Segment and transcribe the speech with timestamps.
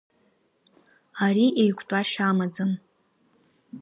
[1.25, 2.71] Ари еиқәтәашьа амаӡам.